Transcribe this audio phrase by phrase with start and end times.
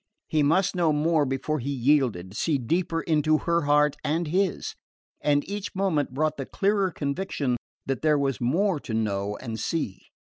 [0.27, 4.73] He must know more before he yielded, see deeper into her heart and his;
[5.21, 10.01] and each moment brought the clearer conviction that there was more to know and see.